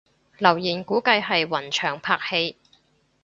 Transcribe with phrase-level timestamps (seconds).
[0.39, 2.57] 留言估計係雲翔拍戲